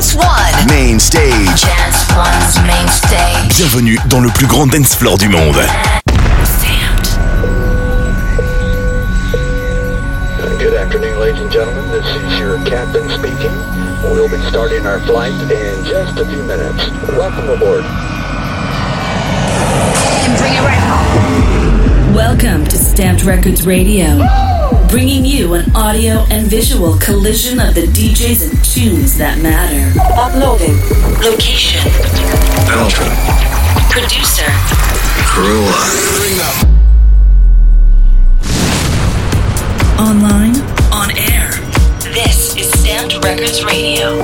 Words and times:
Dance 0.00 0.14
One. 0.14 0.66
Main 0.66 0.98
stage. 0.98 1.60
Dance 1.60 2.08
One's 2.16 2.56
main 2.66 2.88
stage. 2.88 3.58
Bienvenue 3.58 3.98
dans 4.08 4.20
le 4.20 4.30
plus 4.30 4.46
grand 4.46 4.66
dance 4.66 4.94
floor 4.94 5.18
du 5.18 5.28
monde. 5.28 5.58
Uh, 10.38 10.56
good 10.58 10.72
afternoon, 10.72 11.20
ladies 11.20 11.42
and 11.42 11.52
gentlemen. 11.52 11.86
This 11.90 12.06
is 12.06 12.38
your 12.38 12.56
captain 12.64 13.10
speaking. 13.10 13.52
We'll 14.02 14.30
be 14.30 14.40
starting 14.48 14.86
our 14.86 15.00
flight 15.00 15.34
in 15.52 15.84
just 15.84 16.18
a 16.18 16.24
few 16.24 16.44
minutes. 16.44 16.88
Welcome 17.08 17.50
aboard. 17.50 17.84
And 20.24 20.38
bring 20.38 20.54
it 20.54 20.62
right 20.62 20.80
home. 20.80 22.14
Welcome 22.14 22.64
to 22.64 22.78
Stamped 22.78 23.24
Records 23.24 23.66
Radio, 23.66 24.16
bringing 24.88 25.24
you 25.24 25.54
an 25.54 25.70
audio 25.74 26.26
and 26.30 26.46
visual 26.46 26.96
collision 26.98 27.60
of 27.60 27.74
the 27.74 27.82
DJs 27.82 28.50
and 28.50 28.64
tunes 28.64 29.16
that 29.18 29.38
matter. 29.38 29.98
Uploading. 30.18 30.76
Location. 31.22 31.80
Belgium. 32.66 33.06
Producer. 33.90 34.50
Carola. 35.30 35.80
Online. 39.98 40.56
On 40.92 41.10
air. 41.16 41.50
This 42.12 42.56
is 42.56 42.70
Stamped 42.80 43.22
Records 43.24 43.64
Radio. 43.64 44.18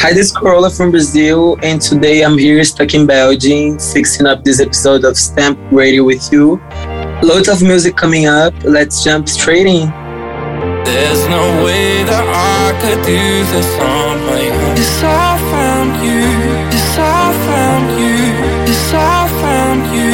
Hi, 0.00 0.14
this 0.14 0.28
is 0.28 0.32
Carola 0.32 0.70
from 0.70 0.90
Brazil, 0.90 1.58
and 1.62 1.78
today 1.78 2.22
I'm 2.24 2.38
here 2.38 2.64
stuck 2.64 2.94
in 2.94 3.06
Belgium, 3.06 3.78
fixing 3.78 4.24
up 4.24 4.42
this 4.44 4.58
episode 4.58 5.04
of 5.04 5.18
Stamp 5.18 5.58
Radio 5.70 6.04
with 6.04 6.32
you. 6.32 6.56
Loads 7.22 7.48
of 7.48 7.62
music 7.62 7.96
coming 7.96 8.26
up. 8.26 8.54
Let's 8.64 9.04
jump 9.04 9.28
straight 9.28 9.66
in. 9.66 9.90
There's 10.88 11.22
no 11.28 11.44
way 11.62 12.02
that 12.04 12.24
I 12.24 12.72
could 12.80 13.00
do 13.04 13.24
this 13.52 13.70
on 13.76 14.24
my 14.24 14.40
own. 14.48 14.76
Yes, 14.80 15.02
I 15.04 15.36
found 15.52 15.90
you. 16.00 16.24
Yes, 16.72 16.96
I 16.96 17.28
found 17.44 17.84
you. 18.00 18.16
Yes, 18.68 18.94
I 18.94 19.28
found 19.42 19.82
you. 19.92 20.10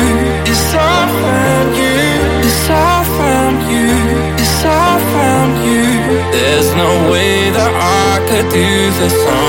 Yes, 0.51 0.75
I 0.75 1.07
found 1.31 1.69
you. 1.79 1.95
Yes, 2.43 2.71
I 2.71 3.05
found 3.19 3.59
you. 3.71 3.87
Yes, 4.43 4.65
I 4.67 4.99
found 5.15 5.55
you. 5.63 5.83
There's 6.35 6.71
no 6.75 6.91
way 7.13 7.51
that 7.55 7.73
I 8.03 8.19
could 8.29 8.49
do 8.51 8.71
this 8.99 9.17
on 9.39 9.46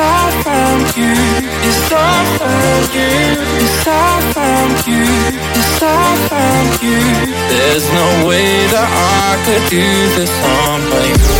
I 0.00 0.30
found 0.42 0.96
I 1.92 2.32
found 2.38 2.90
I 3.86 4.32
found 4.34 4.86
I 5.82 6.28
found 6.28 6.82
you. 6.82 7.00
There's 7.48 7.86
no 7.92 8.26
way 8.28 8.66
that 8.72 8.88
I 8.88 9.36
could 9.44 9.64
do 9.70 9.86
this 10.16 10.32
on 10.64 10.80
my 10.88 11.06
own. 11.06 11.39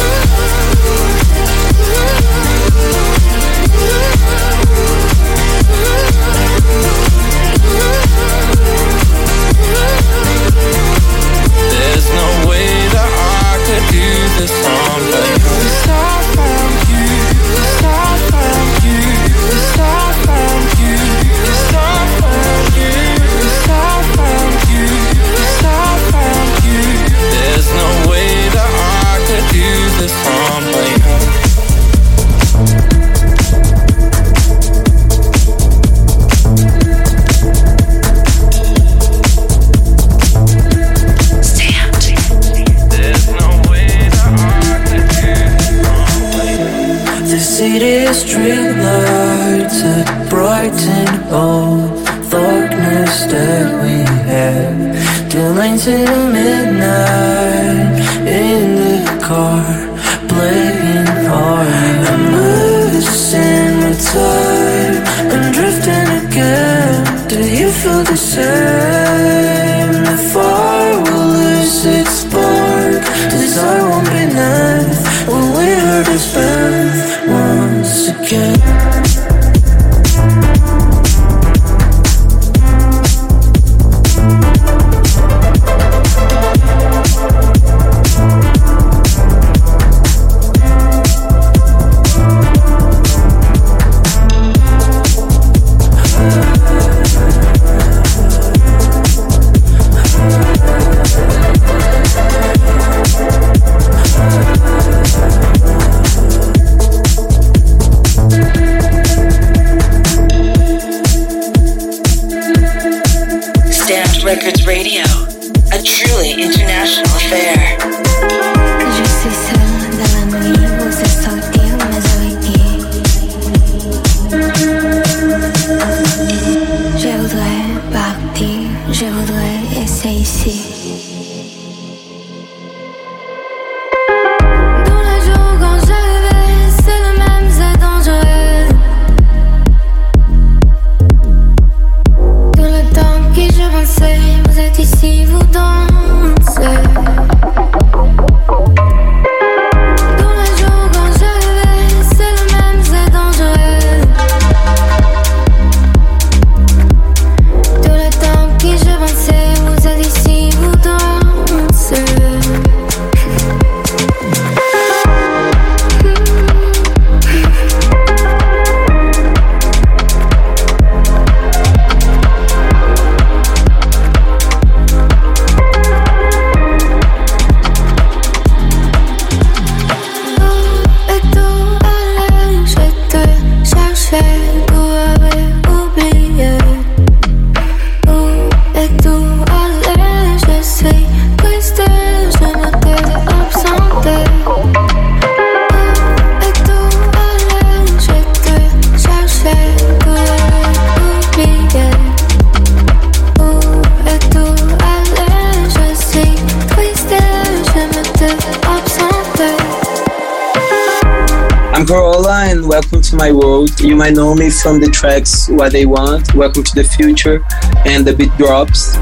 Know 214.11 214.35
me 214.35 214.51
from 214.51 214.81
the 214.81 214.89
tracks 214.89 215.49
What 215.49 215.71
They 215.71 215.87
Want, 215.87 216.35
Welcome 216.35 216.65
to 216.65 216.75
the 216.75 216.83
Future, 216.83 217.45
and 217.87 218.05
The 218.05 218.13
Beat 218.13 218.37
Drops. 218.37 218.97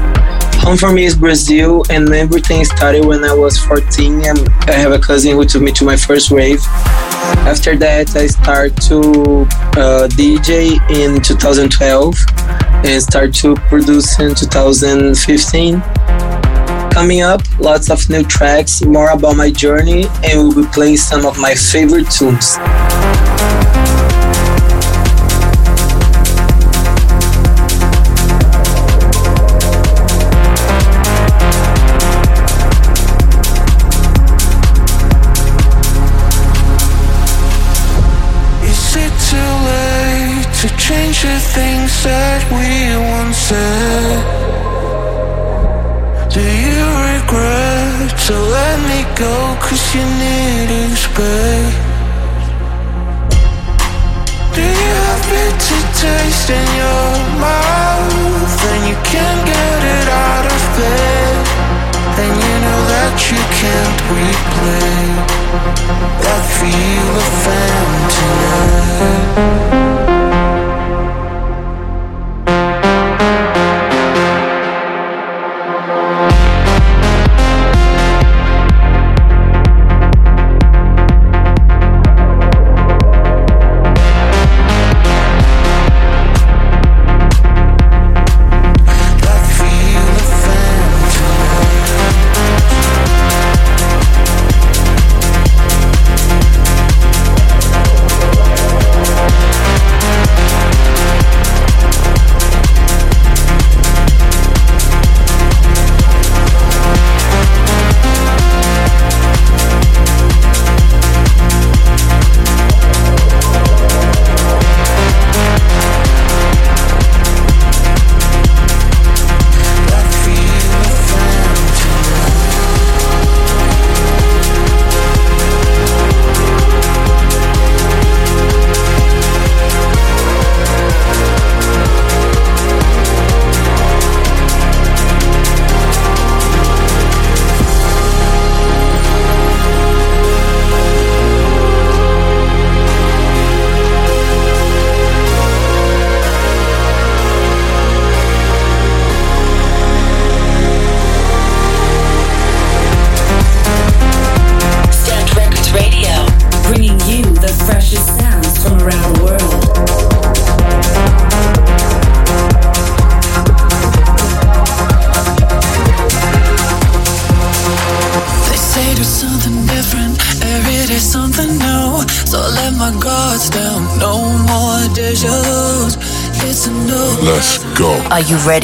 Home 0.61 0.77
for 0.77 0.93
me 0.93 1.05
is 1.05 1.15
Brazil, 1.15 1.83
and 1.89 2.07
everything 2.13 2.63
started 2.63 3.03
when 3.03 3.23
I 3.23 3.33
was 3.33 3.57
14. 3.57 4.21
I'm, 4.23 4.37
I 4.67 4.73
have 4.73 4.91
a 4.91 4.99
cousin 4.99 5.33
who 5.33 5.45
took 5.45 5.63
me 5.63 5.71
to 5.71 5.83
my 5.83 5.97
first 5.97 6.29
rave. 6.29 6.61
After 7.49 7.75
that, 7.77 8.15
I 8.15 8.27
started 8.27 8.79
to 8.83 9.01
uh, 9.81 10.07
DJ 10.09 10.77
in 10.91 11.21
2012 11.23 12.15
and 12.85 13.01
start 13.01 13.33
to 13.35 13.55
produce 13.55 14.19
in 14.19 14.35
2015. 14.35 15.81
Coming 16.91 17.21
up, 17.21 17.41
lots 17.59 17.89
of 17.89 18.07
new 18.11 18.23
tracks, 18.23 18.85
more 18.85 19.09
about 19.09 19.35
my 19.35 19.49
journey, 19.49 20.05
and 20.23 20.37
we'll 20.39 20.63
be 20.63 20.69
playing 20.71 20.97
some 20.97 21.25
of 21.25 21.39
my 21.39 21.55
favorite 21.55 22.11
tunes. 22.11 22.57
Go 49.19 49.35
cause 49.59 49.93
you 49.93 50.03
needed 50.23 50.95
space? 50.95 51.75
Do 54.55 54.63
you 54.63 54.91
have 55.03 55.23
bitter 55.31 55.83
taste 55.99 56.49
in 56.59 56.67
your 56.83 57.07
mouth 57.43 58.59
and 58.71 58.81
you 58.89 58.97
can't 59.11 59.41
get 59.53 59.79
it 59.97 60.07
out 60.07 60.45
of 60.55 60.61
bed? 60.77 61.35
And 62.23 62.33
you 62.45 62.55
know 62.63 62.81
that 62.93 63.15
you 63.29 63.41
can't 63.59 63.99
replay 64.15 65.03
that 66.23 66.43
feel 66.55 67.11
of 67.27 67.43
tonight. 68.15 69.29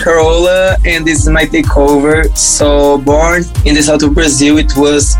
Carola, 0.00 0.76
and 0.84 1.04
this 1.04 1.20
is 1.20 1.28
my 1.28 1.44
takeover. 1.44 2.26
So, 2.36 2.98
born 2.98 3.44
in 3.64 3.74
the 3.74 3.82
south 3.82 4.02
of 4.02 4.14
Brazil, 4.14 4.58
it 4.58 4.72
was 4.76 5.16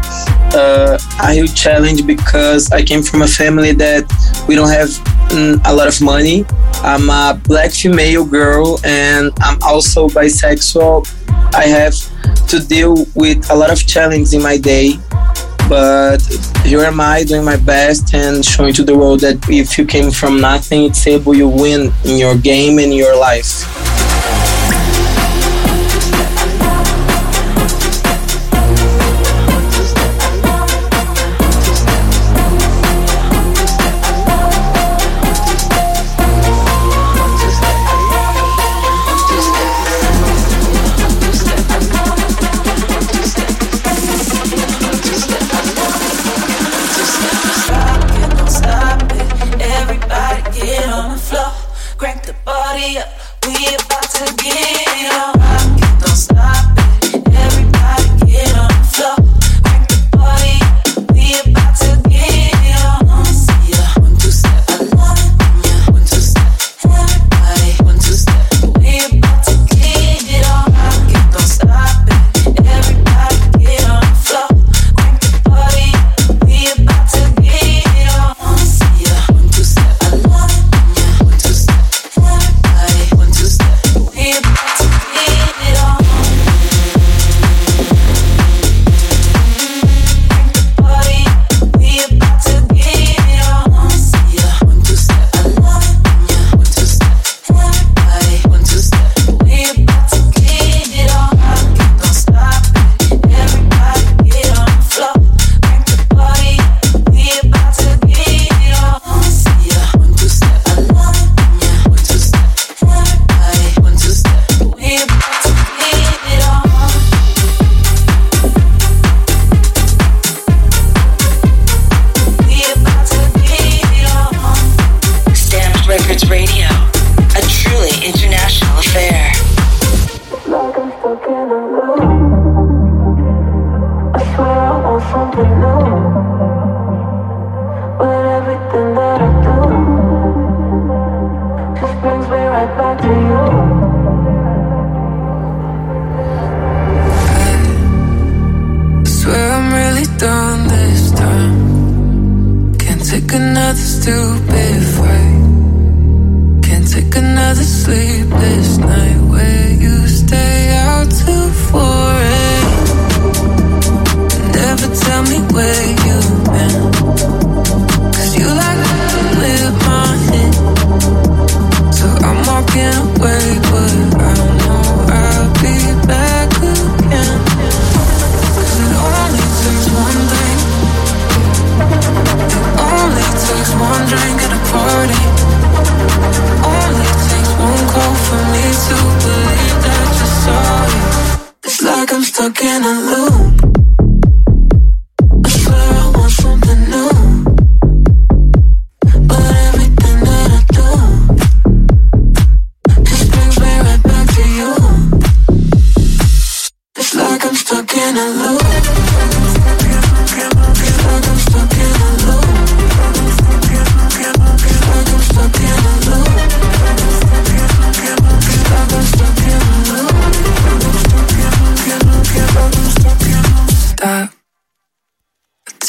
uh, 0.54 0.98
a 1.22 1.32
huge 1.32 1.54
challenge 1.54 2.06
because 2.06 2.72
I 2.72 2.82
came 2.82 3.02
from 3.02 3.22
a 3.22 3.26
family 3.26 3.72
that 3.72 4.04
we 4.48 4.54
don't 4.54 4.70
have 4.70 4.88
mm, 5.28 5.60
a 5.64 5.74
lot 5.74 5.88
of 5.88 6.00
money. 6.00 6.44
I'm 6.82 7.10
a 7.10 7.38
black 7.44 7.72
female 7.72 8.24
girl, 8.24 8.80
and 8.84 9.32
I'm 9.40 9.58
also 9.62 10.08
bisexual. 10.08 11.06
I 11.54 11.64
have 11.66 11.94
to 12.48 12.58
deal 12.58 13.06
with 13.14 13.50
a 13.50 13.54
lot 13.54 13.70
of 13.70 13.86
challenges 13.86 14.34
in 14.34 14.42
my 14.42 14.56
day 14.56 14.94
but 15.70 16.18
here 16.64 16.80
am 16.80 17.00
I 17.00 17.22
doing 17.22 17.44
my 17.44 17.56
best 17.56 18.12
and 18.12 18.44
showing 18.44 18.72
to 18.74 18.82
the 18.82 18.98
world 18.98 19.20
that 19.20 19.38
if 19.48 19.78
you 19.78 19.86
came 19.86 20.10
from 20.10 20.40
nothing, 20.40 20.82
it's 20.82 21.06
able 21.06 21.32
you 21.32 21.48
win 21.48 21.92
in 22.04 22.18
your 22.18 22.36
game 22.36 22.80
and 22.80 22.92
your 22.92 23.16
life. 23.16 23.62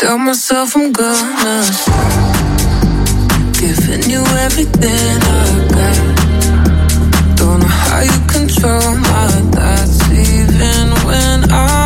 Myself 0.10 0.76
I'm 0.76 0.92
gonna 0.92 1.62
Giving 3.54 4.10
you 4.10 4.24
everything 4.40 5.22
I 5.22 5.68
got. 5.76 7.38
Don't 7.38 7.60
know 7.60 7.68
how 7.68 8.02
you 8.02 8.20
control 8.28 8.96
my 8.96 9.28
thoughts 9.54 10.02
Even 10.10 10.90
when 11.06 11.52
I'm 11.52 11.81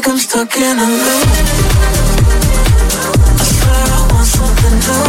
like 0.00 0.08
I'm 0.08 0.18
stuck 0.18 0.56
in 0.56 0.78
a 0.78 0.86
loop. 0.86 1.28
I 3.36 3.44
swear 3.52 3.84
I 3.84 4.08
want 4.10 4.26
something 4.26 4.76
new. 4.80 5.04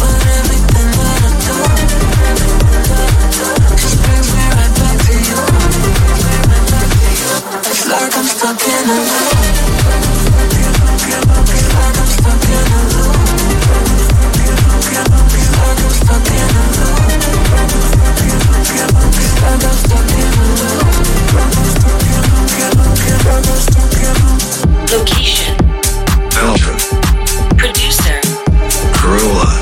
But 0.00 0.22
everything 0.36 0.90
that 0.98 1.22
I 1.24 1.32
do 1.46 1.56
just 3.80 3.96
brings 4.04 4.28
me 4.34 4.44
right 4.56 4.72
back 4.76 4.98
to 5.06 5.14
you. 5.28 5.40
It's 7.70 7.84
like 7.88 8.14
I'm 8.14 8.28
stuck 8.36 8.60
in 8.60 8.90
a 8.90 8.98
loop. 9.08 9.32
Like 11.76 11.96
I'm 11.96 12.08
stuck 12.16 12.44
in 12.44 12.72
a 12.72 12.80
loop. 12.92 13.95
Location. 24.92 25.56
Belgium. 26.30 26.76
Producer. 27.56 28.20
Carola. 28.92 29.55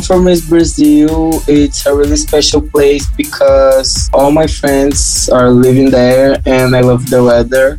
From 0.00 0.24
Brazil. 0.24 1.42
It's 1.46 1.86
a 1.86 1.94
really 1.94 2.16
special 2.16 2.60
place 2.60 3.06
because 3.16 4.08
all 4.12 4.30
my 4.30 4.46
friends 4.46 5.28
are 5.28 5.50
living 5.50 5.90
there 5.90 6.40
and 6.46 6.74
I 6.74 6.80
love 6.80 7.08
the 7.10 7.22
weather 7.22 7.76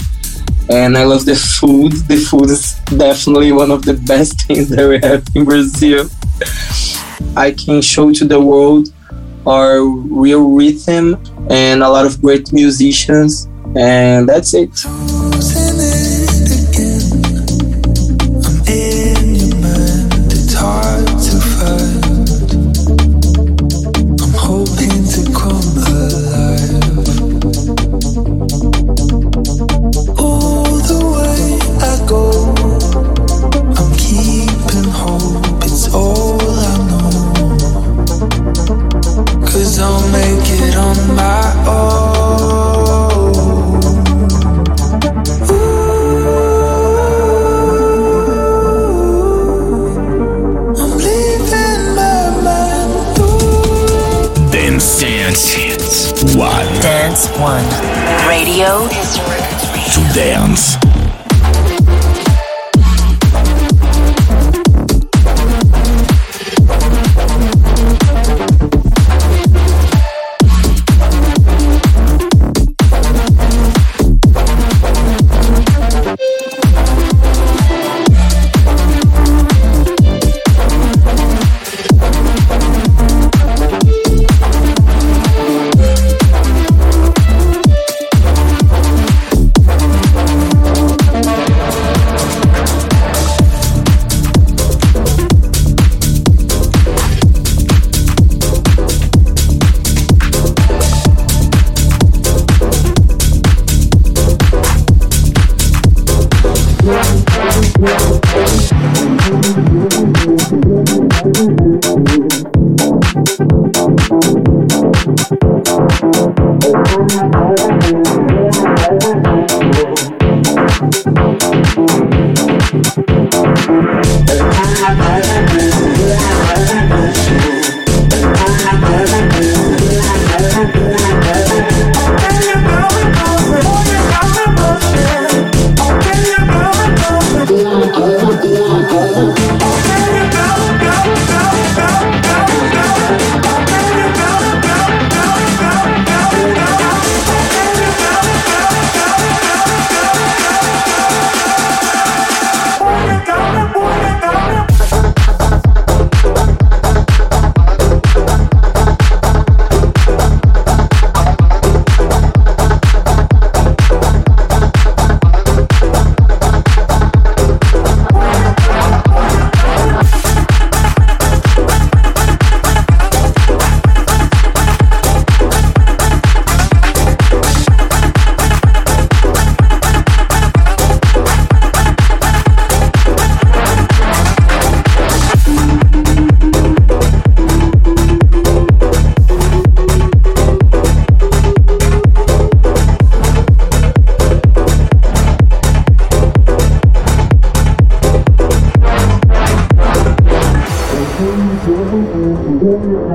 and 0.70 0.98
I 0.98 1.04
love 1.04 1.26
the 1.26 1.36
food. 1.36 1.94
The 2.08 2.18
food 2.18 2.50
is 2.50 2.80
definitely 2.86 3.52
one 3.52 3.72
of 3.72 3.84
the 3.84 3.94
best 3.94 4.42
things 4.48 4.70
that 4.70 4.88
we 4.88 5.00
have 5.00 5.26
in 5.36 5.46
Brazil. 5.46 6.10
I 7.36 7.52
can 7.52 7.82
show 7.82 8.12
to 8.14 8.26
the 8.26 8.40
world 8.40 8.94
our 9.46 9.82
real 9.82 10.50
rhythm 10.50 11.22
and 11.50 11.82
a 11.82 11.90
lot 11.90 12.06
of 12.06 12.22
great 12.22 12.54
musicians, 12.54 13.48
and 13.76 14.28
that's 14.28 14.54
it. 14.54 14.70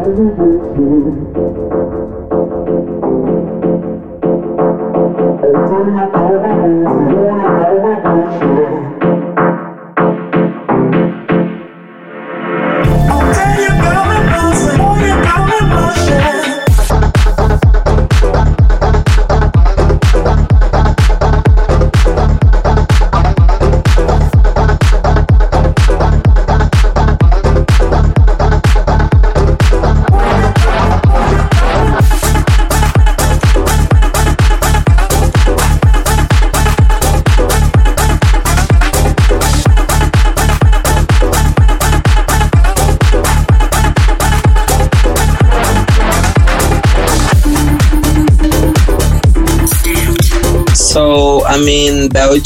I'm 0.07 1.54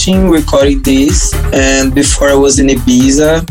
in 0.09 0.15
Belgium 0.15 0.31
recording 0.31 0.83
this, 0.83 1.35
and 1.53 1.95
before 1.95 2.31
I 2.31 2.35
was 2.35 2.59
in 2.59 2.69
Ibiza, 2.69 3.45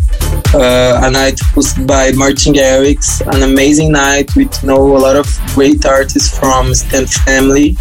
uh, 0.55 1.05
a 1.05 1.11
night 1.11 1.35
hosted 1.53 1.85
by 1.85 2.11
Martin 2.13 2.53
Garrix, 2.53 3.21
an 3.33 3.43
amazing 3.43 3.91
night 3.91 4.35
with 4.35 4.51
you 4.63 4.69
know 4.69 4.97
a 4.97 4.97
lot 4.97 5.15
of 5.15 5.27
great 5.53 5.85
artists 5.85 6.35
from 6.37 6.73
Stamp 6.73 7.09
Family. 7.09 7.77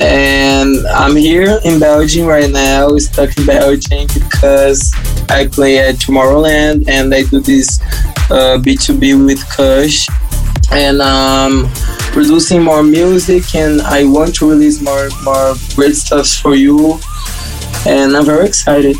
And 0.00 0.86
I'm 0.88 1.14
here 1.14 1.60
in 1.64 1.78
Belgium 1.78 2.26
right 2.26 2.50
now, 2.50 2.96
stuck 2.96 3.36
in 3.36 3.44
Belgium 3.44 4.06
because 4.14 4.90
I 5.28 5.46
play 5.46 5.78
at 5.78 5.96
Tomorrowland 5.96 6.88
and 6.88 7.14
I 7.14 7.24
do 7.24 7.40
this 7.40 7.80
uh, 8.30 8.56
B2B 8.64 9.26
with 9.26 9.46
Kush. 9.50 10.08
And 10.72 11.02
um, 11.02 11.68
producing 12.12 12.62
more 12.62 12.82
music 12.82 13.54
and 13.54 13.82
I 13.82 14.04
want 14.04 14.34
to 14.36 14.48
release 14.48 14.80
more 14.80 15.08
more 15.24 15.54
great 15.74 15.96
stuff 15.96 16.28
for 16.28 16.54
you 16.54 16.98
and 17.86 18.16
I'm 18.16 18.24
very 18.24 18.46
excited. 18.46 18.96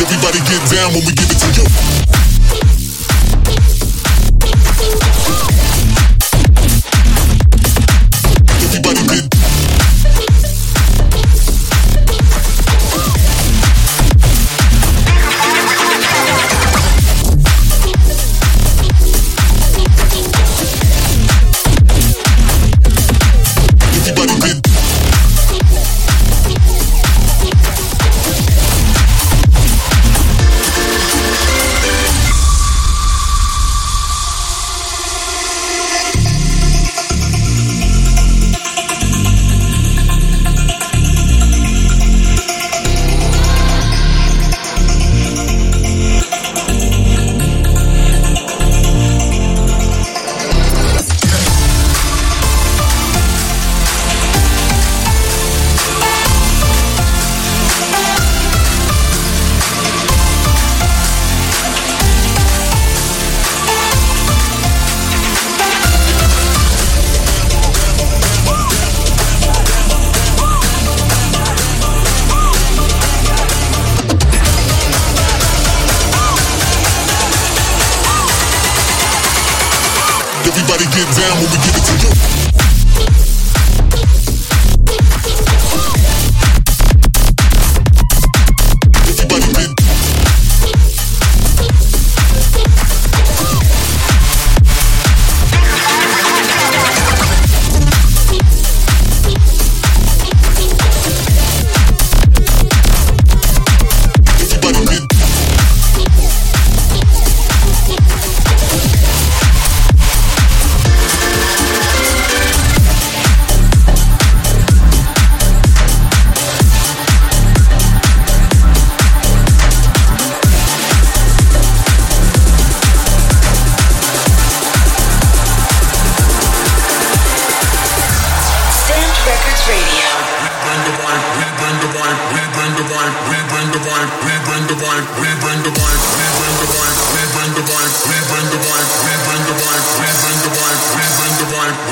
Everybody 0.00 0.38
get 0.48 0.62
down 0.70 0.92
when 0.94 1.04
we 1.06 1.12
get 1.12 1.29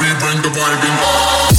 we 0.00 0.08
bring 0.20 0.40
the 0.42 0.48
vibe, 0.48 0.80
we 1.52 1.57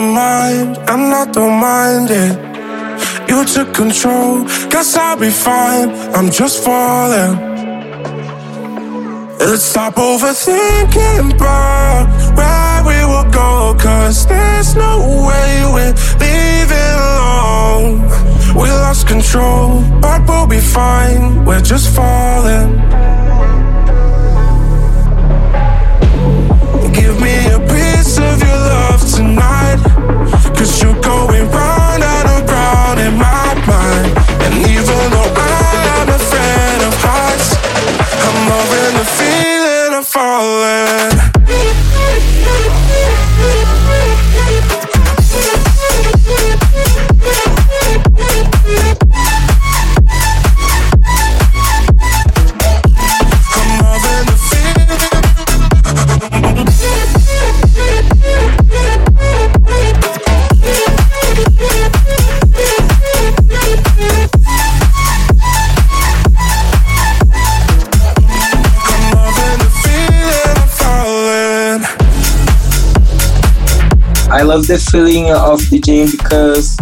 my 0.00 0.12
mind, 0.14 0.76
and 0.90 1.14
I 1.14 1.24
don't 1.32 1.58
mind 1.60 2.08
it. 2.10 2.34
You 3.28 3.44
took 3.44 3.72
control, 3.74 4.44
guess 4.68 4.94
I'll 4.94 5.18
be 5.18 5.30
fine. 5.30 5.88
I'm 6.14 6.30
just 6.30 6.62
falling. 6.62 7.34
Let's 9.38 9.62
stop 9.62 9.94
overthinking 9.94 11.34
about 11.34 12.06
where 12.36 12.80
we 12.88 12.98
will 13.10 13.30
go. 13.30 13.76
Cause 13.78 14.26
there's 14.26 14.74
no 14.74 14.94
way 15.28 15.50
we're 15.74 15.94
leaving 16.24 16.96
alone. 17.14 17.92
We 18.54 18.68
lost 18.84 19.06
control, 19.06 19.82
but 20.00 20.20
we'll 20.28 20.46
be 20.46 20.60
fine. 20.60 21.44
We're 21.44 21.66
just 21.72 21.94
falling. 21.94 22.70
Give 26.92 27.16
me 27.20 27.36
a 27.56 27.60
piece 27.72 28.18
of 28.18 28.45
love 28.68 29.02
tonight. 29.16 29.80
Cause 30.56 30.82
you're 30.82 31.00
going 31.00 31.46
round 31.50 32.02
and 32.02 32.28
around 32.36 32.98
in 33.06 33.14
my 33.16 33.48
mind. 33.70 34.10
And 34.44 34.54
even 34.74 35.00
though 35.12 35.32
I'm 35.34 36.08
afraid 36.18 36.80
of 36.88 36.94
heights, 37.06 37.50
I'm 38.26 38.38
loving 38.52 38.94
the 39.00 39.06
feeling 39.18 39.98
of 39.98 40.06
falling. 40.06 41.15
Love 74.56 74.66
the 74.68 74.78
feeling 74.90 75.30
of 75.32 75.58
the 75.68 75.78
DJing 75.78 76.10
because 76.10 76.78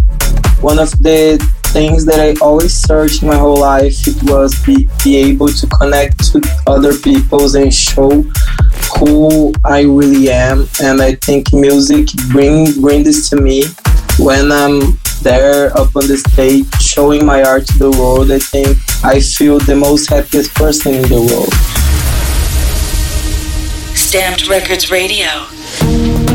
one 0.60 0.78
of 0.78 0.92
the 1.02 1.38
things 1.72 2.04
that 2.04 2.20
I 2.20 2.38
always 2.40 2.72
searched 2.72 3.24
my 3.24 3.34
whole 3.36 3.56
life 3.56 4.06
it 4.06 4.22
was 4.30 4.54
be, 4.64 4.88
be 5.02 5.16
able 5.16 5.48
to 5.48 5.66
connect 5.66 6.32
to 6.32 6.40
other 6.68 6.96
peoples 6.96 7.56
and 7.56 7.74
show 7.74 8.22
who 8.98 9.52
I 9.64 9.82
really 9.82 10.30
am. 10.30 10.68
And 10.80 11.02
I 11.02 11.16
think 11.16 11.52
music 11.52 12.06
bring 12.30 12.80
bring 12.80 13.02
this 13.02 13.28
to 13.30 13.36
me. 13.40 13.64
When 14.20 14.52
I'm 14.52 14.96
there 15.22 15.76
up 15.76 15.96
on 15.96 16.06
the 16.06 16.18
stage 16.28 16.72
showing 16.80 17.26
my 17.26 17.42
art 17.42 17.66
to 17.66 17.78
the 17.78 17.90
world 17.90 18.30
I 18.30 18.38
think 18.38 18.78
I 19.02 19.18
feel 19.18 19.58
the 19.58 19.74
most 19.74 20.08
happiest 20.10 20.54
person 20.54 20.94
in 20.94 21.02
the 21.08 21.22
world. 21.28 21.52
Stamped 23.96 24.48
Records 24.48 24.92
Radio. 24.92 26.33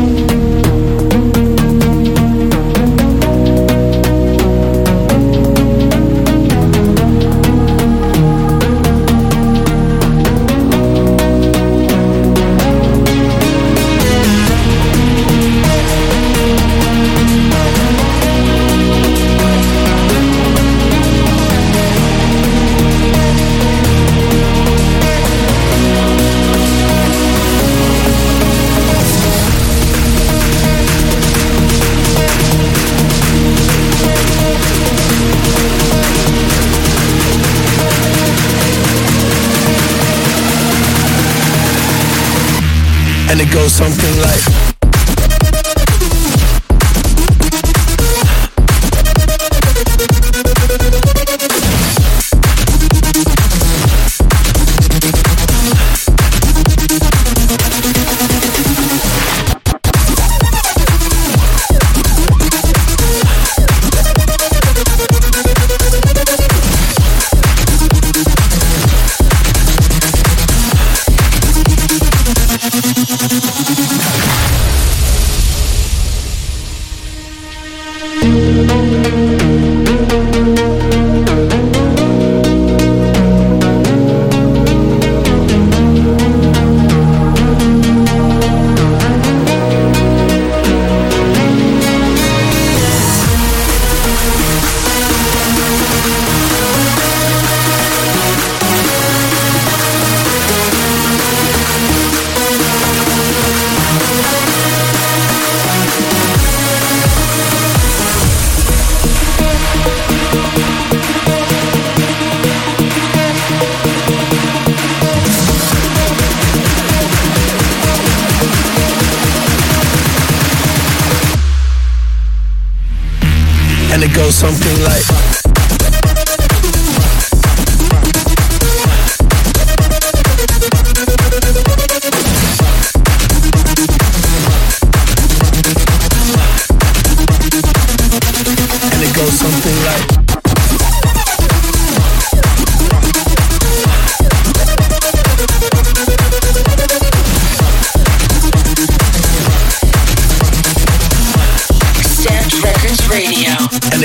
And 124.02 124.10
it 124.10 124.16
goes 124.16 124.34
something 124.34 124.82
like 124.82 125.49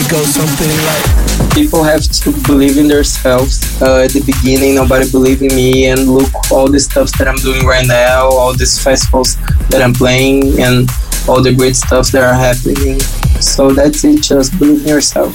it 0.06 0.12
goes 0.12 0.36
something 0.36 0.70
like 0.86 1.54
people 1.54 1.84
have 1.84 2.02
to 2.02 2.32
believe 2.48 2.78
in 2.78 2.88
themselves. 2.88 3.82
Uh, 3.82 4.04
at 4.04 4.12
the 4.12 4.22
beginning, 4.22 4.76
nobody 4.76 5.10
believed 5.10 5.42
in 5.42 5.56
me, 5.56 5.88
and 5.88 6.08
look 6.08 6.30
all 6.52 6.70
the 6.70 6.80
stuff 6.80 7.12
that 7.18 7.28
I'm 7.28 7.38
doing 7.38 7.66
right 7.66 7.86
now, 7.88 8.30
all 8.30 8.54
these 8.54 8.82
festivals 8.82 9.36
that 9.70 9.82
I'm 9.82 9.94
playing, 9.94 10.60
and 10.62 10.90
all 11.28 11.42
the 11.42 11.54
great 11.54 11.76
stuff 11.76 12.12
that 12.12 12.24
are 12.24 12.34
happening. 12.34 13.00
So 13.42 13.72
that's 13.72 14.04
it. 14.04 14.22
Just 14.22 14.58
believe 14.60 14.82
in 14.82 14.88
yourself. 14.88 15.34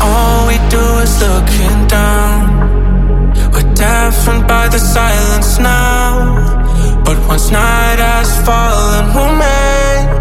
All 0.00 0.46
we 0.46 0.56
do 0.70 0.84
is 1.04 1.14
looking 1.20 1.76
down. 1.88 3.32
We're 3.52 3.74
deafened 3.74 4.46
by 4.46 4.68
the 4.68 4.78
silence 4.78 5.58
now. 5.58 7.02
But 7.04 7.18
once 7.28 7.50
night 7.50 7.98
has 7.98 8.30
fallen, 8.46 9.14
we'll 9.14 9.36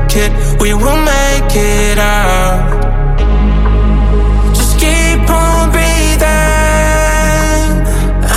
make 0.10 0.24
it, 0.26 0.32
we 0.62 0.74
will 0.74 1.01
make 1.01 1.55
it 1.55 1.97
out. 1.97 2.82
Just 4.53 4.80
keep 4.80 5.30
on 5.30 5.72
breathing. 5.72 5.88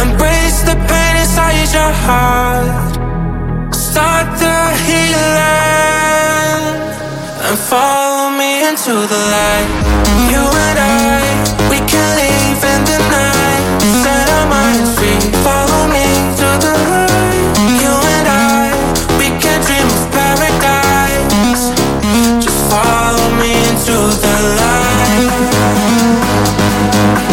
Embrace 0.03 0.62
the 0.62 0.75
pain 0.89 1.16
inside 1.16 1.73
your 1.73 1.93
heart 2.05 2.95
Start 3.75 4.27
the 4.39 4.59
healing 4.87 5.23
And 7.47 7.59
follow 7.59 8.31
me 8.31 8.68
into 8.68 8.93
the 8.93 9.20
light 9.35 9.68
You 10.31 10.43
and 10.66 10.79
I, 10.79 10.91
we 11.70 11.79
can 11.91 12.07
leave 12.18 12.64
in 12.73 12.81
the 12.91 12.99
night 13.11 13.64
Set 14.03 14.29
our 14.29 14.47
minds 14.49 15.01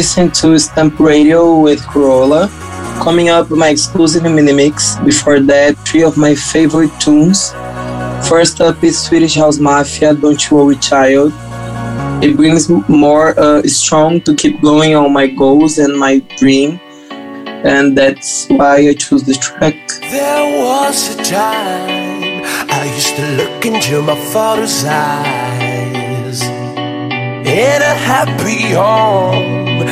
Listening 0.00 0.30
to 0.40 0.58
Stamp 0.58 0.98
Radio 0.98 1.60
with 1.60 1.86
Carola. 1.86 2.48
Coming 3.04 3.28
up, 3.28 3.50
my 3.50 3.68
exclusive 3.68 4.22
mini 4.22 4.54
mix. 4.54 4.96
Before 5.00 5.40
that, 5.40 5.76
three 5.86 6.04
of 6.04 6.16
my 6.16 6.34
favorite 6.34 6.90
tunes. 6.98 7.52
First 8.26 8.62
up 8.62 8.82
is 8.82 8.98
Swedish 8.98 9.34
House 9.34 9.58
Mafia, 9.58 10.14
Don't 10.14 10.40
You 10.48 10.56
Worry 10.56 10.76
Child. 10.76 11.34
It 12.24 12.34
brings 12.34 12.70
more 12.88 13.38
uh, 13.38 13.60
strong 13.64 14.22
to 14.22 14.34
keep 14.34 14.62
going 14.62 14.94
on 14.94 15.12
my 15.12 15.26
goals 15.26 15.76
and 15.76 15.98
my 15.98 16.20
dream. 16.38 16.80
And 17.10 17.94
that's 17.94 18.48
why 18.48 18.76
I 18.88 18.94
choose 18.94 19.24
this 19.24 19.36
track. 19.36 19.76
There 20.00 20.64
was 20.64 21.14
a 21.14 21.22
time 21.24 22.40
I 22.72 22.90
used 22.94 23.16
to 23.16 23.26
look 23.36 23.66
into 23.66 24.00
my 24.00 24.18
father's 24.32 24.82
eyes. 24.82 26.40
In 26.40 27.82
a 27.82 27.94
happy 28.08 28.72
home, 28.72 29.69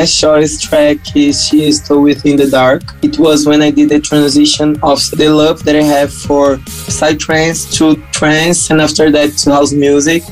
Next 0.00 0.18
choice 0.18 0.58
track 0.58 0.96
is 1.14 1.44
She 1.46 1.64
is 1.64 1.76
Still 1.84 2.00
Within 2.00 2.36
the 2.36 2.48
Dark. 2.48 2.82
It 3.02 3.18
was 3.18 3.46
when 3.46 3.60
I 3.60 3.70
did 3.70 3.90
the 3.90 4.00
transition 4.00 4.80
of 4.82 4.98
the 5.10 5.28
love 5.28 5.62
that 5.64 5.76
I 5.76 5.82
have 5.82 6.10
for 6.10 6.56
psytrance 6.88 7.70
to 7.76 7.96
trance 8.10 8.70
and 8.70 8.80
after 8.80 9.10
that 9.10 9.36
to 9.40 9.52
house 9.52 9.72
music. 9.72 10.22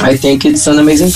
I 0.00 0.16
think 0.16 0.46
it's 0.46 0.66
an 0.66 0.78
amazing. 0.78 1.12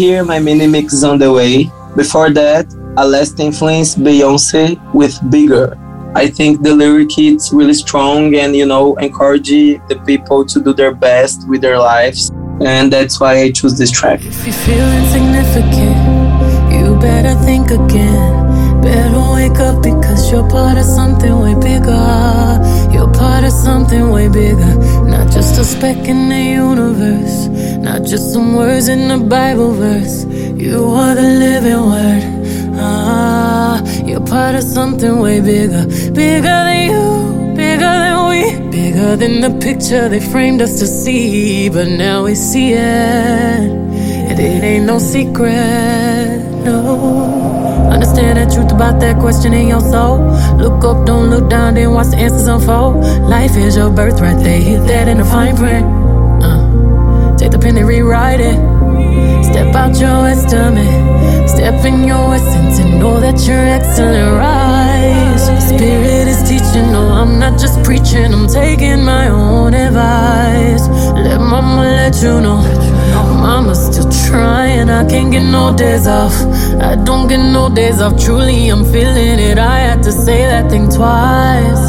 Here, 0.00 0.24
my 0.24 0.38
mini 0.38 0.66
mix 0.66 0.94
is 0.94 1.04
on 1.04 1.18
the 1.18 1.30
way. 1.30 1.70
Before 1.94 2.30
that, 2.30 2.66
a 2.96 3.06
last 3.06 3.38
influence 3.38 3.96
Beyonce 3.96 4.64
with 4.94 5.14
Bigger. 5.30 5.76
I 6.14 6.26
think 6.28 6.62
the 6.62 6.74
lyric 6.74 7.18
is 7.18 7.52
really 7.52 7.74
strong 7.74 8.34
and 8.34 8.56
you 8.56 8.64
know 8.64 8.96
encourage 8.96 9.50
the 9.90 10.02
people 10.06 10.46
to 10.46 10.56
do 10.66 10.72
their 10.72 10.94
best 10.94 11.46
with 11.50 11.60
their 11.60 11.78
lives, 11.78 12.30
and 12.64 12.90
that's 12.90 13.20
why 13.20 13.42
I 13.42 13.52
choose 13.52 13.76
this 13.76 13.90
track. 13.90 14.20
If 14.24 14.46
you 14.46 14.54
feel 14.54 14.88
insignificant, 15.00 15.98
you 16.72 16.96
better 16.98 17.34
think 17.44 17.66
again. 17.70 18.32
Better 18.80 19.22
wake 19.36 19.60
up 19.68 19.82
because 19.82 20.32
you're 20.32 20.48
part 20.48 20.78
of 20.78 20.84
something 20.84 21.34
way 21.44 21.54
bigger. 21.54 22.08
You're 22.90 23.12
part 23.12 23.44
of 23.44 23.52
something 23.52 24.08
way 24.08 24.28
bigger, 24.28 24.72
not 25.14 25.30
just 25.30 25.60
a 25.60 25.64
speck 25.64 26.08
in 26.08 26.30
the 26.30 26.42
universe. 26.64 27.38
Not 27.80 28.04
just 28.04 28.32
some 28.32 28.54
words 28.54 28.88
in 28.88 29.10
a 29.10 29.18
Bible 29.18 29.72
verse. 29.72 30.24
You 30.24 30.84
are 30.84 31.14
the 31.14 31.22
living 31.44 31.82
word. 31.92 32.22
Ah, 32.78 33.82
you're 34.04 34.20
part 34.20 34.54
of 34.54 34.62
something 34.62 35.18
way 35.18 35.40
bigger. 35.40 35.86
Bigger 36.12 36.58
than 36.68 36.90
you, 36.90 37.54
bigger 37.56 37.94
than 38.04 38.28
we. 38.28 38.70
Bigger 38.70 39.16
than 39.16 39.40
the 39.40 39.58
picture 39.60 40.08
they 40.10 40.20
framed 40.20 40.60
us 40.60 40.78
to 40.80 40.86
see. 40.86 41.70
But 41.70 41.88
now 41.88 42.24
we 42.24 42.34
see 42.34 42.74
it. 42.74 43.70
And 44.28 44.38
it 44.38 44.62
ain't 44.62 44.84
no 44.84 44.98
secret. 44.98 46.44
No. 46.64 47.90
Understand 47.90 48.38
the 48.38 48.54
truth 48.54 48.72
about 48.72 49.00
that 49.00 49.18
question 49.20 49.54
in 49.54 49.68
your 49.68 49.80
soul. 49.80 50.18
Look 50.58 50.84
up, 50.84 51.06
don't 51.06 51.30
look 51.30 51.48
down, 51.48 51.74
then 51.74 51.92
watch 51.92 52.08
the 52.08 52.18
answers 52.18 52.46
unfold. 52.46 52.96
Life 53.28 53.56
is 53.56 53.76
your 53.76 53.90
birthright, 53.90 54.38
they 54.44 54.60
hit 54.60 54.86
that 54.86 55.08
in 55.08 55.18
the 55.18 55.24
fine 55.24 55.56
print. 55.56 55.99
Take 57.50 57.58
the 57.58 57.66
pen 57.66 57.78
and 57.78 57.88
rewrite 57.88 58.38
it. 58.38 58.54
Step 59.44 59.74
out 59.74 59.98
your 59.98 60.28
estimate. 60.28 61.50
Step 61.50 61.84
in 61.84 62.04
your 62.04 62.32
essence 62.32 62.78
and 62.78 63.00
know 63.00 63.18
that 63.18 63.44
you're 63.44 63.66
excellent. 63.66 64.36
Rise. 64.38 65.42
Spirit 65.66 66.28
is 66.28 66.48
teaching. 66.48 66.92
No, 66.92 67.08
I'm 67.08 67.40
not 67.40 67.58
just 67.58 67.82
preaching. 67.82 68.32
I'm 68.32 68.46
taking 68.46 69.04
my 69.04 69.28
own 69.30 69.74
advice. 69.74 70.86
Let 71.16 71.40
mama 71.40 71.82
let 71.82 72.22
you 72.22 72.40
know. 72.40 72.62
Mama's 73.42 73.84
still 73.86 74.08
trying. 74.28 74.88
I 74.88 75.04
can't 75.08 75.32
get 75.32 75.42
no 75.42 75.76
days 75.76 76.06
off. 76.06 76.34
I 76.80 76.94
don't 76.94 77.26
get 77.26 77.38
no 77.38 77.68
days 77.68 78.00
off. 78.00 78.16
Truly, 78.22 78.68
I'm 78.68 78.84
feeling 78.84 79.40
it. 79.40 79.58
I 79.58 79.78
had 79.80 80.04
to 80.04 80.12
say 80.12 80.44
that 80.44 80.70
thing 80.70 80.88
twice. 80.88 81.82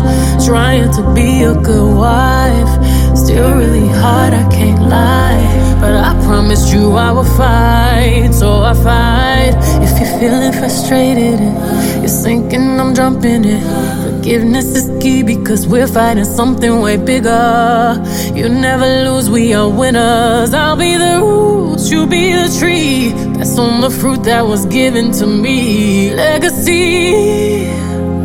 Trying 0.43 0.91
to 0.93 1.13
be 1.13 1.43
a 1.43 1.53
good 1.53 1.95
wife 1.95 3.10
still 3.17 3.51
really 3.55 3.87
hard, 3.87 4.33
I 4.33 4.47
can't 4.49 4.81
lie. 4.81 5.77
But 5.81 5.93
I 5.93 6.13
promised 6.25 6.73
you 6.73 6.91
I 6.93 7.11
would 7.11 7.27
fight, 7.37 8.31
so 8.33 8.61
I 8.61 8.73
fight. 8.73 9.53
If 9.85 9.91
you're 9.99 10.19
feeling 10.19 10.53
frustrated 10.53 11.39
and 11.39 12.01
you're 12.01 12.07
sinking, 12.07 12.79
I'm 12.79 12.93
jumping 12.93 13.45
in. 13.45 13.61
Forgiveness 14.03 14.75
is 14.75 15.03
key 15.03 15.23
because 15.23 15.67
we're 15.67 15.87
fighting 15.87 16.25
something 16.25 16.81
way 16.81 16.97
bigger. 16.97 18.01
You 18.35 18.47
never 18.49 18.85
lose, 19.05 19.29
we 19.29 19.53
are 19.53 19.67
winners. 19.69 20.53
I'll 20.53 20.75
be 20.77 20.95
the 20.95 21.19
roots, 21.21 21.89
you 21.91 22.05
be 22.05 22.33
the 22.33 22.55
tree. 22.59 23.09
That's 23.37 23.57
on 23.57 23.81
the 23.81 23.89
fruit 23.89 24.23
that 24.23 24.45
was 24.45 24.65
given 24.67 25.11
to 25.13 25.25
me. 25.25 26.13
Legacy. 26.13 27.65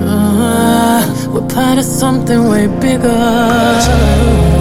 Uh, 0.08 1.30
we're 1.32 1.48
part 1.48 1.78
of 1.78 1.84
something 1.84 2.48
way 2.48 2.66
bigger. 2.80 4.55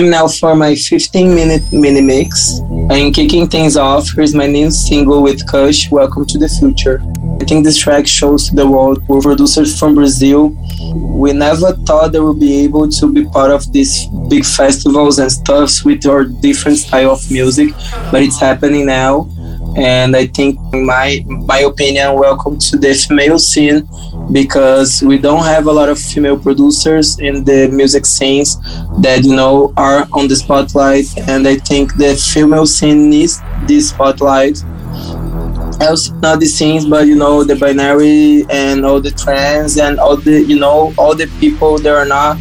Time 0.00 0.08
now 0.08 0.26
for 0.28 0.56
my 0.56 0.74
15 0.74 1.34
minute 1.34 1.62
mini 1.70 2.00
mix. 2.00 2.60
I'm 2.88 3.12
kicking 3.12 3.46
things 3.46 3.76
off. 3.76 4.08
Here's 4.16 4.34
my 4.34 4.46
new 4.46 4.70
single 4.70 5.22
with 5.22 5.46
KVSH, 5.46 5.90
Welcome 5.90 6.24
to 6.24 6.38
the 6.38 6.48
Future. 6.48 7.02
I 7.38 7.44
think 7.44 7.66
this 7.66 7.76
track 7.76 8.06
shows 8.06 8.48
to 8.48 8.54
the 8.56 8.66
world 8.66 9.06
we're 9.08 9.20
producers 9.20 9.78
from 9.78 9.94
Brazil. 9.94 10.56
We 10.94 11.34
never 11.34 11.72
thought 11.84 12.12
they 12.12 12.20
would 12.20 12.40
be 12.40 12.64
able 12.64 12.88
to 12.88 13.12
be 13.12 13.26
part 13.26 13.50
of 13.50 13.70
these 13.74 14.06
big 14.30 14.46
festivals 14.46 15.18
and 15.18 15.30
stuffs 15.30 15.84
with 15.84 16.06
our 16.06 16.24
different 16.24 16.78
style 16.78 17.10
of 17.10 17.30
music, 17.30 17.68
but 18.10 18.22
it's 18.22 18.40
happening 18.40 18.86
now 18.86 19.28
and 19.76 20.16
I 20.16 20.26
think, 20.26 20.58
in 20.72 20.84
my 20.84 21.22
my 21.26 21.60
opinion, 21.60 22.18
welcome 22.18 22.58
to 22.58 22.76
the 22.76 22.94
female 22.94 23.38
scene 23.38 23.86
because 24.32 25.02
we 25.02 25.18
don't 25.18 25.44
have 25.44 25.66
a 25.66 25.72
lot 25.72 25.88
of 25.88 25.98
female 25.98 26.38
producers 26.38 27.18
in 27.18 27.44
the 27.44 27.68
music 27.68 28.06
scenes 28.06 28.56
that 29.00 29.22
you 29.24 29.34
know 29.34 29.72
are 29.76 30.06
on 30.12 30.28
the 30.28 30.36
spotlight, 30.36 31.06
and 31.28 31.46
I 31.46 31.56
think 31.56 31.96
the 31.96 32.14
female 32.14 32.66
scene 32.66 33.10
needs 33.10 33.40
this 33.66 33.90
spotlight. 33.90 34.62
Also, 35.80 36.14
not 36.16 36.40
the 36.40 36.46
scenes, 36.46 36.84
but 36.84 37.06
you 37.06 37.16
know 37.16 37.42
the 37.42 37.56
binary 37.56 38.44
and 38.50 38.84
all 38.84 39.00
the 39.00 39.10
trans 39.10 39.78
and 39.78 39.98
all 39.98 40.16
the 40.16 40.42
you 40.42 40.58
know 40.58 40.92
all 40.98 41.14
the 41.14 41.26
people 41.40 41.78
that 41.78 41.94
are 41.94 42.04
not 42.04 42.36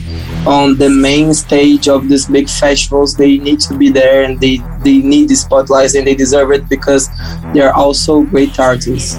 on 0.46 0.78
the 0.78 0.90
main 0.90 1.34
stage 1.34 1.88
of 1.90 2.08
these 2.08 2.26
big 2.26 2.50
festivals 2.50 3.16
they 3.16 3.38
need 3.38 3.60
to 3.60 3.78
be 3.78 3.90
there 3.90 4.24
and 4.24 4.40
they 4.40 4.58
they 4.84 4.98
need 5.00 5.28
the 5.28 5.36
spotlights 5.36 5.96
and 5.96 6.08
they 6.08 6.16
deserve 6.16 6.52
it 6.52 6.68
because 6.70 7.10
they're 7.54 7.74
also 7.74 8.24
great 8.24 8.60
artists. 8.60 9.16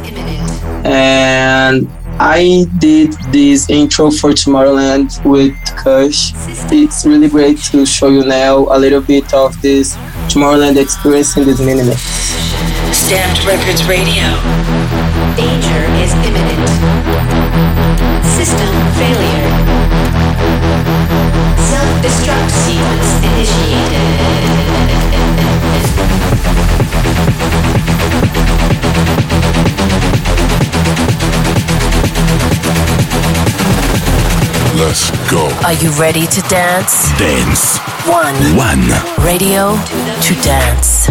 And 0.85 1.89
I 2.23 2.67
did 2.77 3.15
this 3.33 3.71
intro 3.71 4.11
for 4.11 4.33
Tomorrowland 4.33 5.25
with 5.25 5.55
KVSH. 5.81 6.71
It's 6.71 7.07
really 7.07 7.31
great 7.31 7.57
to 7.73 7.87
show 7.87 8.09
you 8.09 8.27
now 8.27 8.69
a 8.69 8.79
little 8.79 9.01
bit 9.01 9.33
of 9.33 9.59
this 9.63 9.97
Tomorrowland 10.29 10.77
experience 10.77 11.35
in 11.39 11.47
this 11.47 11.61
minute. 11.61 11.97
Stamped 12.93 13.41
Records 13.47 13.89
Radio. 13.89 14.37
Danger 15.33 15.81
is 15.97 16.13
imminent. 16.29 16.69
System 18.37 18.69
failure. 19.01 19.49
Self-destruct 21.73 22.51
sequence 22.69 23.11
initiated. 23.33 24.20
Are 34.81 35.75
you 35.75 35.91
ready 36.01 36.27
to 36.27 36.41
dance? 36.49 37.11
Dance. 37.19 37.77
One. 38.09 38.35
One. 38.57 38.81
Radio 39.23 39.77
to 40.23 40.35
dance. 40.43 41.11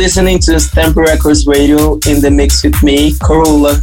Listening 0.00 0.38
to 0.38 0.58
Stamp 0.58 0.96
Records 0.96 1.46
Radio 1.46 1.98
in 2.08 2.22
the 2.22 2.30
mix 2.30 2.64
with 2.64 2.82
me, 2.82 3.12
Carola. 3.18 3.82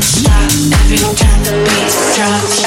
Non-stop 0.00 0.48
every 0.80 0.96
time 1.12 1.44
the 1.44 1.52
beat 1.60 1.92
drops. 2.16 2.64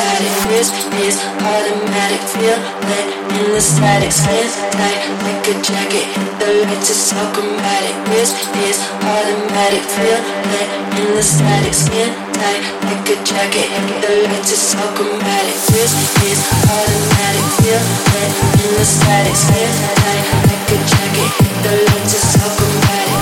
Automatic. 1.42 2.22
Feel 2.30 2.54
it 2.54 3.08
in 3.34 3.50
the 3.50 3.62
static. 3.62 4.12
Spin 4.14 4.46
tight 4.70 5.02
like 5.26 5.42
a 5.50 5.54
jacket. 5.66 6.06
The 6.38 6.62
lights 6.62 6.94
are 6.94 7.02
so 7.10 7.18
chromatic. 7.34 7.96
This 8.14 8.38
is 8.70 8.78
automatic. 9.02 9.82
Feel 9.82 10.22
it 10.62 10.70
in 10.94 11.10
the 11.18 11.24
static. 11.26 11.74
Spin 11.74 12.14
tight 12.38 12.62
like 12.86 13.10
a 13.10 13.18
jacket. 13.26 13.66
The 14.06 14.30
lights 14.30 14.54
are 14.54 14.78
so 14.78 14.84
chromatic. 14.94 15.58
This 15.74 15.90
is 16.30 16.38
automatic. 16.70 17.46
Feel 17.58 17.82
it 17.82 18.30
in 18.62 18.78
the 18.78 18.86
static. 18.86 19.34
Spin 19.34 19.74
tight 20.06 20.22
like 20.46 20.70
a 20.70 20.78
jacket. 20.86 21.32
The 21.66 21.74
lights 21.82 22.14
are 22.14 22.26
so 22.30 22.46
chromatic. 22.62 23.13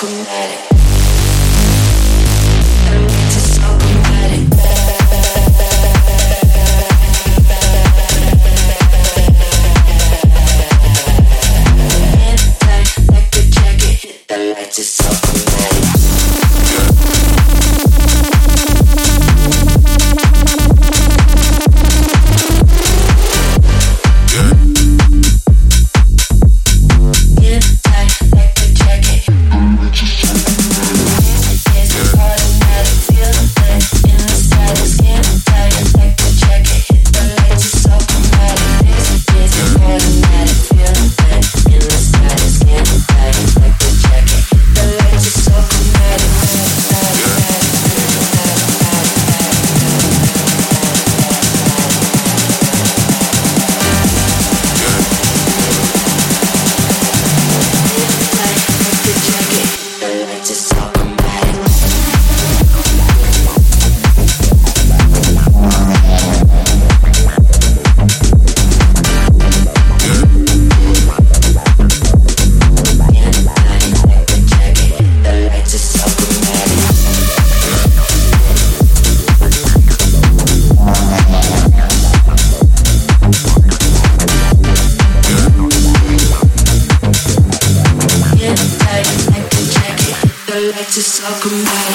Lights 0.00 0.81
Lights 90.94 91.22
are 91.22 91.40
so 91.40 91.91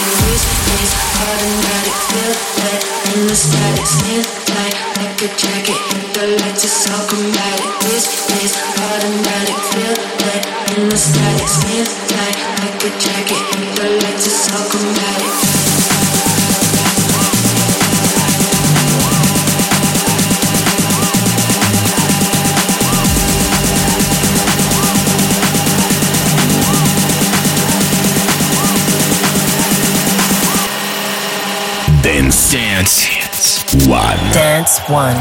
One. 34.85 35.17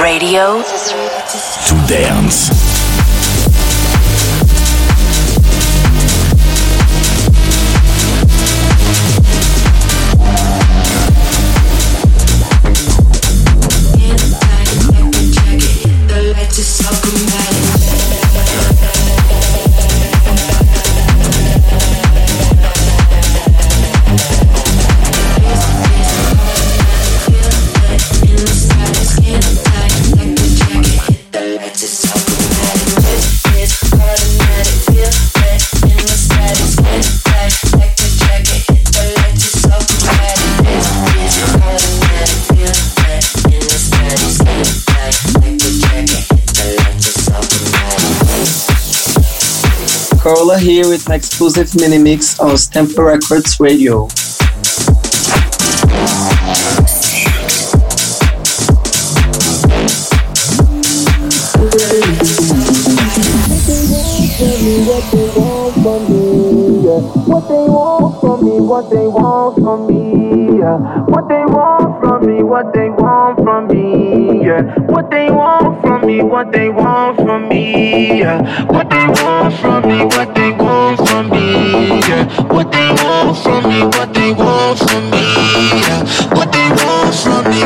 Radio 0.00 0.62
To 0.62 1.86
dance. 1.88 2.59
Carola 50.30 50.60
here 50.60 50.88
with 50.88 51.08
an 51.08 51.14
exclusive 51.14 51.74
mini 51.74 51.98
mix 51.98 52.38
on 52.38 52.56
Stamp 52.56 52.96
Records 52.96 53.58
Radio. 53.58 54.02
What 67.26 67.48
they 67.48 67.66
want 67.66 68.20
from 68.20 68.44
me, 68.44 68.60
what 68.60 68.88
they 68.88 69.06
want 69.08 69.56
from 69.56 69.86
me, 69.88 70.58
yeah. 70.60 70.78
What 71.06 71.28
they 71.28 71.44
want 71.44 72.00
from 72.00 72.26
me, 72.26 72.42
what 72.44 72.72
they 72.72 72.88
want 72.88 73.38
from 73.42 73.66
me, 73.66 74.46
yeah. 74.46 74.62
What 74.86 75.10
they 75.10 75.28
want 75.28 75.80
from 75.80 75.89
what 76.00 76.52
they 76.52 76.68
want 76.68 77.16
from 77.16 77.48
me, 77.48 78.20
yeah. 78.20 78.64
What 78.66 78.88
they 78.90 79.06
want 79.06 79.54
from 79.60 79.88
me, 79.88 80.04
what 80.04 80.34
they 80.34 80.50
want 80.50 81.08
from 81.08 81.30
me, 81.30 82.00
yeah. 82.08 82.24
What 82.44 82.72
they 82.72 82.88
want 83.02 83.38
from 83.38 83.68
me, 83.68 83.82
what 83.84 84.14
they 84.14 84.32
want 84.32 84.78
from 84.78 85.10
me, 85.10 85.80
yeah. 85.82 86.04
What 86.34 86.52
they 86.52 86.68
want 86.70 87.14
from 87.14 87.44
me, 87.50 87.60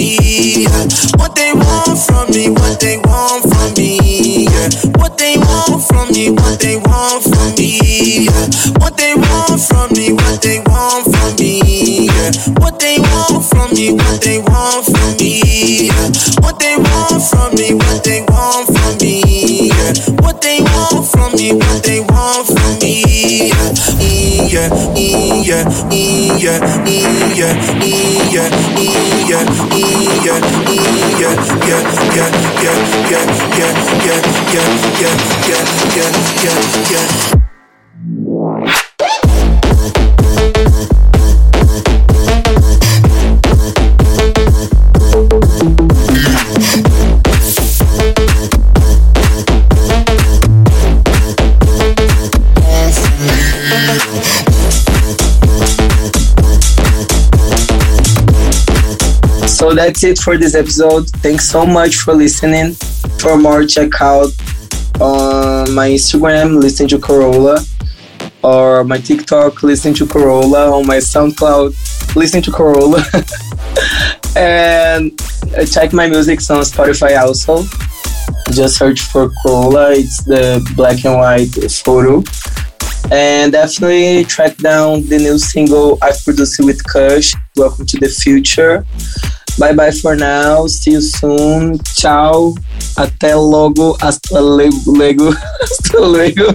be. 0.00 0.64
Yeah. 0.64 0.88
What 1.20 1.34
they 1.36 1.52
want 1.52 1.98
from 1.98 2.30
me, 2.32 2.48
what 2.48 2.80
they 2.80 2.96
want 3.04 3.44
from 3.44 3.74
me. 3.76 4.46
Yeah. 4.48 4.68
What 4.96 5.18
they 5.18 5.36
want 5.36 5.84
from 5.84 6.08
me, 6.12 6.30
what 6.30 6.58
they 6.60 6.76
want 6.76 7.22
from 7.24 7.54
me. 7.58 8.24
Yeah. 8.24 8.46
What 8.80 8.96
they 8.96 9.14
want 9.14 9.60
from 9.60 9.92
me, 9.92 10.12
what 10.12 10.40
they 10.40 10.60
want 10.64 11.04
from 11.12 11.36
me. 11.36 12.08
Yeah. 12.08 12.32
What 12.60 12.78
they 12.80 12.96
want 12.98 13.44
from 13.44 13.68
me, 13.76 13.92
what 13.92 14.20
they 14.22 14.38
want 14.40 14.86
from 14.86 15.10
me. 15.20 15.88
Yeah. 15.92 16.08
What 16.40 16.58
they 16.58 16.76
want 16.76 17.20
from 17.28 17.54
me, 17.56 17.74
what 17.74 18.02
they 18.04 18.22
want 18.22 18.66
from 18.72 18.96
me. 19.04 19.68
Yeah. 19.68 19.92
What 20.24 20.40
they 20.40 20.60
want 20.60 21.06
from 21.12 21.32
me, 21.36 21.52
what 21.52 21.82
they 21.84 22.00
want 22.00 22.46
from 22.46 22.49
me 22.49 22.49
yeah, 23.06 23.72
mm, 23.96 24.52
yeah, 24.52 24.68
mm, 24.68 25.44
yeah, 25.46 25.64
mm, 25.88 26.40
yeah, 26.40 26.60
mm, 26.60 27.00
yeah, 27.36 27.56
mm, 27.60 28.28
yeah, 28.30 28.50
mm, 28.50 29.00
yeah, 29.28 29.44
mm, 29.70 30.24
yeah, 30.24 30.40
mm, 30.40 31.14
yeah, 31.20 31.34
yeah, 31.66 31.82
yeah, 32.10 32.28
yeah, 32.28 32.28
yeah, 32.28 32.78
yeah, 33.30 33.32
yeah, 33.50 34.20
yeah, 34.50 34.68
yeah, 34.90 35.16
yeah, 35.48 35.64
yeah, 35.96 36.16
yeah, 36.42 36.58
yeah. 38.66 38.79
So 59.70 59.76
that's 59.76 60.02
it 60.02 60.18
for 60.18 60.36
this 60.36 60.56
episode. 60.56 61.08
Thanks 61.22 61.48
so 61.48 61.64
much 61.64 61.94
for 61.94 62.12
listening. 62.12 62.72
For 63.20 63.38
more, 63.38 63.64
check 63.64 64.00
out 64.00 64.32
on 65.00 65.72
my 65.72 65.90
Instagram, 65.90 66.60
listen 66.60 66.88
to 66.88 66.98
Carola, 66.98 67.64
or 68.42 68.82
my 68.82 68.98
TikTok, 68.98 69.62
listen 69.62 69.94
to 69.94 70.08
Carola, 70.08 70.76
on 70.76 70.88
my 70.88 70.96
SoundCloud, 70.96 72.16
listen 72.16 72.42
to 72.42 72.50
Carola. 72.50 73.04
and 74.36 75.12
uh, 75.56 75.64
check 75.64 75.92
my 75.92 76.08
music 76.08 76.40
on 76.50 76.64
Spotify 76.64 77.16
also. 77.20 77.62
Just 78.50 78.76
search 78.76 79.02
for 79.02 79.30
Carola, 79.40 79.92
it's 79.92 80.24
the 80.24 80.68
black 80.74 81.04
and 81.04 81.14
white 81.14 81.54
photo. 81.84 82.24
And 83.12 83.52
definitely 83.52 84.24
track 84.24 84.56
down 84.56 85.06
the 85.06 85.18
new 85.18 85.38
single 85.38 85.96
I 86.02 86.10
produced 86.24 86.58
with 86.58 86.82
KVSH, 86.82 87.36
Welcome 87.54 87.86
to 87.86 87.98
the 87.98 88.08
Future. 88.08 88.84
Bye 89.58 89.74
bye 89.74 89.90
for 89.90 90.16
now. 90.16 90.66
See 90.66 90.92
you 90.92 91.00
soon. 91.00 91.78
Ciao. 91.96 92.54
Até 92.96 93.34
logo. 93.34 93.96
Hasta 94.00 94.40
luego. 94.40 95.32
Hasta 95.60 96.00
luego. 96.00 96.48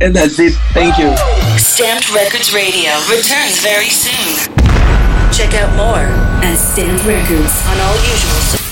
and 0.00 0.14
that's 0.14 0.38
it. 0.38 0.52
Thank 0.72 0.98
you. 0.98 1.14
Stamped 1.58 2.12
Records 2.14 2.52
Radio 2.52 2.90
returns 3.08 3.60
very 3.62 3.90
soon. 3.90 4.52
Check 5.32 5.54
out 5.54 5.74
more 5.76 6.06
at 6.42 6.56
Stamped 6.56 7.04
Records 7.04 7.66
on 7.68 7.80
all 7.80 7.96
usual. 7.96 8.65